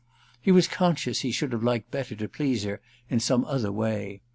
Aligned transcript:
He 0.41 0.51
was 0.51 0.67
conscious 0.67 1.19
he 1.19 1.31
should 1.31 1.51
have 1.51 1.61
liked 1.61 1.91
better 1.91 2.15
to 2.15 2.27
please 2.27 2.63
her 2.63 2.81
in 3.11 3.19
some 3.19 3.45
other 3.45 3.71
way. 3.71 4.21